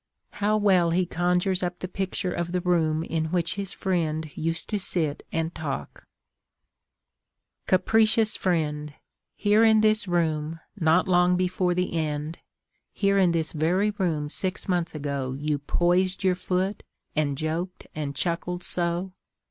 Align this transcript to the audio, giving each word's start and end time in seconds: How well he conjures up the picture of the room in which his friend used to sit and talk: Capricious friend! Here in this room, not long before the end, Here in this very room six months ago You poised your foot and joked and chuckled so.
How 0.31 0.57
well 0.57 0.89
he 0.89 1.05
conjures 1.05 1.61
up 1.61 1.77
the 1.77 1.87
picture 1.87 2.33
of 2.33 2.53
the 2.53 2.61
room 2.61 3.03
in 3.03 3.25
which 3.25 3.53
his 3.53 3.71
friend 3.71 4.31
used 4.33 4.67
to 4.69 4.79
sit 4.79 5.21
and 5.31 5.53
talk: 5.53 6.07
Capricious 7.67 8.35
friend! 8.35 8.95
Here 9.35 9.63
in 9.63 9.81
this 9.81 10.07
room, 10.07 10.59
not 10.75 11.07
long 11.07 11.35
before 11.37 11.75
the 11.75 11.93
end, 11.93 12.39
Here 12.91 13.19
in 13.19 13.31
this 13.31 13.51
very 13.51 13.91
room 13.91 14.31
six 14.31 14.67
months 14.67 14.95
ago 14.95 15.35
You 15.37 15.59
poised 15.59 16.23
your 16.23 16.33
foot 16.33 16.81
and 17.15 17.37
joked 17.37 17.85
and 17.93 18.15
chuckled 18.15 18.63
so. 18.63 19.11